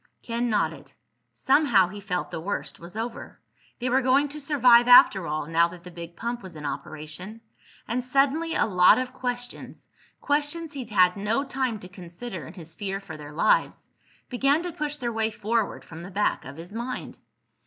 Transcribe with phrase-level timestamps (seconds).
[0.23, 0.91] Ken nodded.
[1.31, 3.39] Somehow he felt the worst was over.
[3.77, 7.39] They were going to survive after all, now that the big pump was in operation.
[7.87, 12.99] And suddenly a lot of questions—questions he'd had no time to consider in his fear
[12.99, 17.19] for their lives—began to push their way forward from the back of his mind.